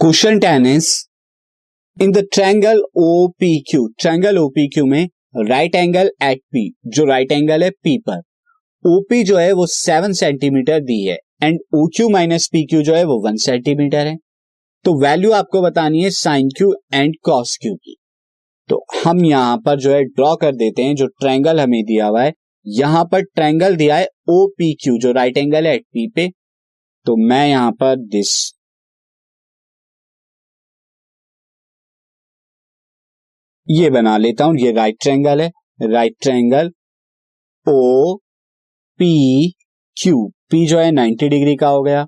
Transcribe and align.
Question 0.00 0.38
ten 0.38 0.66
is 0.66 0.86
in 1.96 2.12
the 2.12 2.18
triangle 2.32 2.78
OPQ 2.98 3.80
triangle 4.00 4.36
OPQ 4.38 4.82
में 4.82 5.08
right 5.48 5.74
angle 5.74 6.10
at 6.22 6.38
P 6.52 6.62
जो 6.86 7.04
right 7.04 7.32
angle 7.32 7.62
है 7.62 7.70
P 7.70 7.96
पर। 7.98 8.20
OP 8.84 9.22
जो 9.24 9.36
है 9.36 9.50
वो 9.52 9.66
सेवन 9.66 10.12
सेंटीमीटर 10.12 10.80
दी 10.80 10.98
है 11.04 11.18
and 11.42 11.58
O 11.74 11.86
Q 11.86 12.08
minus 12.08 12.48
P 12.52 12.64
Q 12.66 12.82
जो 12.82 12.94
है 12.94 13.02
वो 13.04 13.18
वन 13.26 13.36
सेंटीमीटर 13.36 14.06
है। 14.06 14.16
तो 14.84 14.94
वैल्यू 15.02 15.32
आपको 15.32 15.62
बतानी 15.62 16.02
है 16.02 16.10
sine 16.10 16.48
Q 16.48 16.72
and 16.94 17.14
cos 17.22 17.56
Q 17.62 17.74
की। 17.74 17.96
तो 18.68 18.84
हम 19.04 19.24
यहाँ 19.24 19.58
पर 19.66 19.78
जो 19.78 19.92
है 19.92 20.02
ड्रॉ 20.04 20.34
कर 20.36 20.54
देते 20.54 20.82
हैं, 20.82 20.94
जो 20.94 21.06
ट्रैंगल 21.06 21.60
हमें 21.60 21.82
दिया 21.84 22.06
हुआ 22.06 22.22
है। 22.22 22.32
यहाँ 22.66 23.04
पर 23.04 23.22
ट्रैंगल 23.24 23.76
दिया 23.76 23.96
है 23.96 24.08
ओ 24.28 24.46
पी 24.58 24.72
क्यू 24.74 24.96
जो 24.98 25.12
राइट 25.12 25.38
एंगल 25.38 25.66
है 25.66 25.74
एट 25.74 25.84
पी। 25.84 26.06
पे 26.08 26.28
तो 27.06 27.16
मैं 27.28 27.46
यहाँ 27.48 27.72
पर 27.72 27.96
दिस 28.08 28.32
ये 33.70 33.88
बना 33.90 34.16
लेता 34.18 34.44
हूँ, 34.44 34.56
ये 34.58 34.70
राइट 34.72 34.96
ट्रायंगल 35.02 35.40
है 35.40 35.50
right 35.82 36.14
triangle 36.22 36.70
O 37.66 38.14
P 39.00 39.50
Q 39.96 40.24
P 40.50 40.64
जो 40.66 40.78
है 40.78 40.90
90 40.92 41.28
डिग्री 41.28 41.54
का 41.56 41.68
हो 41.68 41.82
गया। 41.82 42.02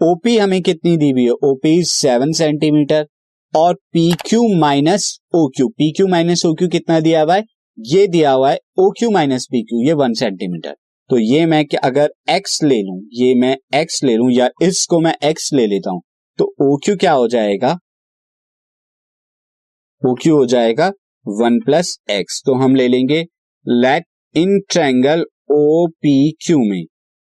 ओपी 0.00 0.36
हमें 0.38 0.60
कितनी 0.62 0.96
दी 0.96 1.10
हुई 1.10 1.24
है? 1.24 1.30
ओपी 1.30 1.82
सेवन 1.84 2.32
सेंटीमीटर 2.32 3.06
और 3.54 3.74
P 3.92 4.10
Q 4.26 4.42
minus 4.58 5.18
O 5.34 5.46
Q 5.56 5.68
P 5.68 5.90
Q 5.92 6.06
minus 6.06 6.44
O 6.46 6.52
Q 6.54 6.68
कितना 6.68 6.98
दिया 7.00 7.22
हुआ 7.22 7.34
है? 7.36 7.44
ये 7.78 8.06
दिया 8.06 8.32
हुआ 8.32 8.50
है 8.50 8.58
O 8.78 8.90
Q 8.90 9.10
minus 9.10 9.46
P 9.52 9.62
Q 9.62 9.86
ये 9.86 9.92
वन 9.92 10.14
सेंटीमीटर 10.14 10.76
तो 11.10 11.18
ये 11.18 11.44
मैं 11.46 11.64
कि 11.66 11.76
अगर 11.76 12.10
एक्स 12.30 12.62
ले 12.62 12.80
लू, 12.82 13.00
ये 13.12 13.34
मैं 13.34 13.56
एक्स 13.74 14.02
ले 14.04 14.16
लू 14.16 14.28
या 14.30 14.48
इसको 14.62 15.00
मैं 15.00 15.14
एक्स 15.24 15.52
ले 15.52 15.66
लेता 15.66 15.90
हूँ 15.90 16.02
तो 16.38 16.44
ओ 16.62 16.76
क्यू 16.76 16.96
क्या 16.96 17.12
हो 17.12 17.28
जाएगा? 17.28 17.78
वो 20.02 20.14
क्यू 20.14 20.36
हो 20.36 20.46
जाएगा? 20.46 20.86
One 21.26 21.58
plus 21.60 21.96
X. 22.10 22.42
तो 22.46 22.54
हम 22.54 22.74
ले 22.74 22.86
लेंगे 22.88 23.20
let 23.66 24.04
in 24.34 24.58
triangle 24.70 25.24
O 25.50 25.86
P 25.92 26.14
Q 26.46 26.58
में। 26.60 26.84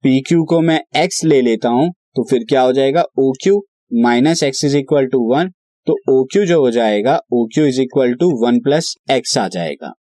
पी 0.04 0.20
क्यू 0.20 0.44
को 0.44 0.60
मैं 0.60 0.80
एक्स 0.96 1.24
ले 1.24 1.40
लेता 1.42 1.68
हूँ 1.68 1.90
तो 2.16 2.24
फिर 2.30 2.44
क्या 2.48 2.62
हो 2.62 2.72
जाएगा? 2.72 3.02
O 3.18 3.32
Q 3.42 3.60
minus 4.02 4.42
X 4.42 4.64
is 4.64 4.76
equal 4.76 5.06
to 5.06 5.18
one. 5.32 5.50
तो 5.86 5.96
ओ 6.10 6.22
क्यू 6.24 6.44
जो 6.46 6.60
हो 6.60 6.70
जाएगा, 6.70 7.18
O 7.32 7.46
Q 7.54 7.64
is 7.66 7.80
equal 7.80 8.14
to 8.14 8.30
one 8.44 8.60
plus 8.60 8.94
X 9.10 9.36
आ 9.38 9.46
जाएगा। 9.48 9.92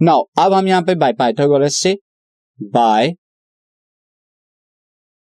नाउ, 0.00 0.22
अब 0.38 0.52
हम 0.52 0.68
यहाँ 0.68 0.82
पे 0.82 0.94
बाय 0.94 1.12
पाइथागोरस 1.12 1.76
से 1.76 1.96
by 2.60 3.12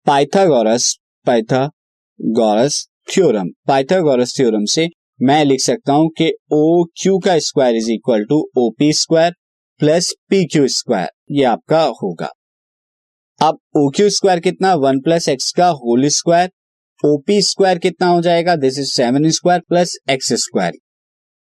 Pythagoras 0.08 0.96
Pythagoras 1.28 2.86
theorem. 3.10 3.50
Pythagoras 3.68 4.36
theorem 4.38 4.66
से 4.66 4.88
मैं 5.20 5.44
लिख 5.46 5.60
सकता 5.62 5.94
हूँ 5.94 6.10
कि 6.18 6.32
ओ 6.54 6.84
क्यू 7.02 7.18
का 7.26 7.38
square 7.40 7.76
is 7.76 7.92
equal 7.92 8.24
to 8.30 8.40
O 8.58 8.70
P 8.80 8.92
square 8.94 9.34
plus 9.80 10.12
P 10.30 10.44
Q 10.46 10.68
square 10.70 11.10
ये 11.32 11.44
आपका 11.46 11.82
होगा। 12.02 12.30
अब 13.42 13.60
ओ 13.78 13.90
क्यू 13.96 14.10
स्क्वायर 14.10 14.40
कितना? 14.40 14.74
वन 14.76 15.00
प्लस 15.02 15.28
एक्स 15.30 15.52
का 15.52 15.68
होल 15.68 16.08
स्क्वायर 16.08 16.50
ओपी 17.04 17.42
स्क्वायर 17.42 17.78
कितना 17.80 18.08
हो 18.08 18.22
जाएगा? 18.22 18.56
This 18.56 18.80
is 18.80 18.92
seven 18.92 19.30
square 19.30 19.62
plus 19.70 19.96
X 20.10 20.34
square 20.44 20.74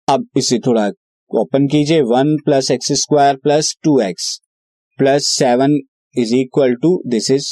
अब 0.08 0.26
इसे 0.36 0.58
थोड़ा 0.66 0.86
ओपन 1.30 1.66
कीजिए। 1.68 2.00
One 2.02 2.36
plus 2.44 2.70
X 2.70 2.92
square 3.00 3.36
plus 3.36 3.74
two 3.84 3.98
X 4.00 4.28
plus 4.98 5.26
seven 5.28 5.78
is 6.14 6.34
equal 6.36 6.74
to 6.82 6.96
this 7.10 7.30
is 7.30 7.48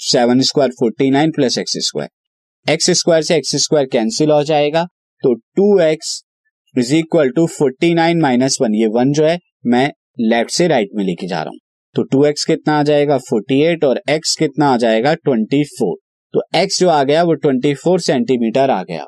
seven 0.00 0.40
square 0.50 0.70
forty 0.80 1.10
nine 1.10 1.30
plus 1.36 1.58
X 1.58 1.78
square 1.86 2.72
X 2.72 2.90
square 2.98 3.22
से 3.22 3.36
X 3.36 3.56
square 3.64 3.86
cancel 3.92 4.30
हो 4.30 4.42
जाएगा। 4.44 4.86
तो 5.22 5.34
two 5.34 5.78
X 5.80 6.20
is 6.74 6.94
equal 6.94 7.30
to 7.30 7.46
forty 7.48 7.92
nine 7.94 8.20
minus 8.20 8.58
one 8.62 8.74
ये 8.74 8.86
one 8.86 9.12
जो 9.12 9.24
है, 9.26 9.38
मैं 9.66 9.90
left 10.20 10.50
से 10.50 10.66
right 10.68 10.88
में 10.94 11.04
लेके 11.04 11.26
जा 11.26 11.42
रहा 11.42 11.50
हूँ। 11.50 11.58
तो 11.94 12.02
टू 12.02 12.24
एक्स 12.24 12.44
कितना 12.44 12.78
आ 12.78 12.82
जाएगा? 12.82 13.16
फोर्टी 13.18 13.60
एट 13.62 13.84
और 13.84 14.00
एक्स 14.10 14.34
कितना 14.36 14.68
आ 14.68 14.76
जाएगा? 14.76 15.14
ट्वेंटी 15.14 15.62
फोर 15.68 15.96
तो 16.34 16.42
एक्स 16.56 16.78
जो 16.80 16.88
आ 16.88 17.02
गया, 17.02 17.22
वो 17.22 17.34
ट्वेंटी 17.34 17.72
फोर 17.74 18.00
सेंटीमीटर 18.00 18.70
आ 18.70 18.82
गया। 18.82 19.04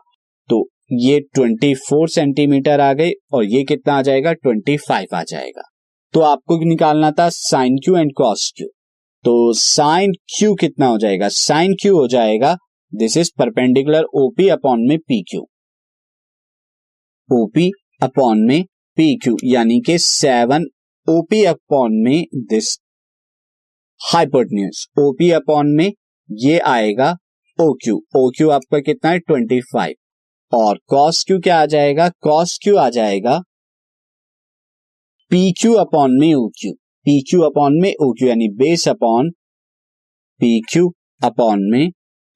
तो 0.50 0.66
ये 0.92 1.20
ट्वेंटी 1.34 1.74
फोर 1.80 2.08
सेंटीमीटर 2.08 2.80
आ 2.80 2.92
गई 2.92 3.10
और 3.32 3.44
ये 3.44 3.62
कितना 3.64 3.94
आ 3.94 4.02
जाएगा? 4.02 4.32
ट्वेंटी 4.32 4.76
फाइव 4.78 5.16
आ 5.16 5.22
जाएगा। 5.22 5.62
तो 6.14 6.20
आपको 6.22 6.58
निकालना 6.64 7.10
था 7.10 7.28
sine 7.30 7.76
Q 7.76 7.96
and 7.96 8.12
cos 8.16 8.52
Q 8.56 8.66
तो 9.24 9.52
साइन 9.54 10.12
क्यू 10.38 10.54
कितना 10.54 10.86
हो 10.86 10.98
जाएगा? 10.98 11.28
साइन 11.28 11.74
क्यू 11.82 11.96
हो 11.96 12.06
जाएगा 12.08 12.56
this 12.92 13.16
is 13.16 13.30
perpendicular 13.38 14.04
OP 14.14 14.48
upon 14.48 14.88
में 14.88 14.98
पी 14.98 15.22
क्यू 15.22 15.46
ओपी 17.32 17.70
अपॉन 18.02 18.38
में 18.38 18.64
पी 18.96 19.16
क्यू 19.16 19.36
यानी 19.44 19.80
कि 19.80 19.98
सेवन 19.98 20.64
ओपी 21.08 21.44
अपॉन 21.44 21.92
में 21.92 22.24
दिस 22.36 22.78
हाइपोटन्यूज 24.00 24.86
ओपी 24.98 25.30
अपॉन 25.30 25.66
में 25.66 25.92
ये 26.30 26.58
आएगा 26.58 27.10
ओ 27.58 27.72
क्यू 27.72 27.96
ओ 28.16 28.30
क्यू 28.30 28.50
आपका 28.50 28.80
कितना 28.80 29.10
है? 29.10 29.18
ट्वेंटी 29.18 29.60
फाइव 29.60 30.56
और 30.56 30.78
कॉस 30.86 31.24
क्यू 31.24 31.38
क्या 31.38 31.60
आ 31.60 31.66
जाएगा? 31.66 32.08
कॉस 32.08 32.58
क्यू 32.62 32.76
आ 32.76 32.88
जाएगा 32.90 33.38
पी 35.30 35.52
क्यू 35.52 35.74
अपॉन 35.74 36.18
में 36.20 36.34
O 36.34 36.48
Q 36.48 36.72
P 37.04 37.20
Q 37.20 37.40
upon 37.40 37.80
में 37.80 37.94
ओ 38.02 38.12
क्यू 38.12 38.28
यानी 38.28 38.48
base 38.48 38.88
upon 38.88 39.30
P 40.38 40.60
Q 40.60 40.92
upon 41.24 41.58
में 41.62 41.90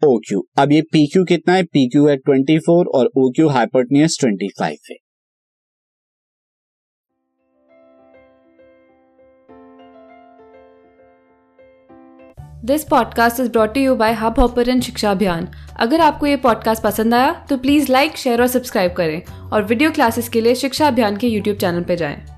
ओ 0.05 0.19
क्यू 0.19 0.47
अब 0.59 0.73
ये 0.73 0.83
पी 0.83 1.07
क्यू 1.07 1.25
कितना 1.25 1.55
है? 1.55 1.63
पी 1.63 1.89
क्यू 1.89 2.09
है 2.09 2.17
ट्वेंटी 2.17 2.59
फोर 2.59 2.87
और 2.87 3.11
O 3.17 3.31
Q 3.31 3.49
hypotenuse 3.49 4.17
twenty 4.21 4.49
five 4.49 4.77
है 4.91 4.97
this 12.65 12.85
podcast 12.85 13.41
is 13.41 13.51
brought 13.51 13.77
you 13.77 13.95
by 13.97 14.13
Hub 14.13 14.35
Hopper 14.39 14.81
Shiksha 14.81 15.11
Abhiyan 15.11 15.49
अगर 15.77 16.01
आपको 16.01 16.27
ये 16.27 16.37
पॉडकास्ट 16.37 16.83
पसंद 16.83 17.15
आया 17.15 17.47
तो 17.51 17.57
प्लीज़ 17.57 17.93
लाइक 17.93 18.17
शेयर 18.17 18.41
और 18.41 18.47
सब्सक्राइब 18.47 18.93
करें 18.93 19.23
और 19.51 19.65
वीडियो 19.65 19.91
क्लासेस 19.91 20.29
के 20.29 20.41
लिए 20.41 20.55
शिक्षा 20.55 20.89
अभियान 20.89 21.17
के 21.17 21.27
यूट्यूब 21.27 21.57
चैनल 21.57 21.83
पर 21.83 21.95
जाएँ। 21.95 22.34